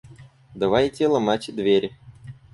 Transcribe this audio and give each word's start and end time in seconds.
Давайте 0.55 1.07
ломать 1.07 1.51
дверь. 1.55 1.93